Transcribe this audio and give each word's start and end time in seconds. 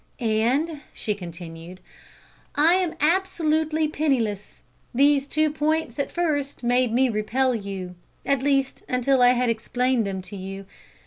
"And," 0.19 0.81
she 0.93 1.13
continued, 1.13 1.79
"I 2.55 2.73
am 2.73 2.95
absolutely 2.99 3.87
penniless. 3.87 4.61
These 4.95 5.27
two 5.27 5.51
points 5.51 5.99
at 5.99 6.09
first 6.09 6.63
made 6.63 6.91
me 6.91 7.07
repel 7.07 7.53
you 7.53 7.93
at 8.25 8.41
least, 8.41 8.81
until 8.89 9.21
I 9.21 9.33
had 9.33 9.51
explained 9.51 10.07
them 10.07 10.23
to 10.23 10.35
you. 10.35 10.65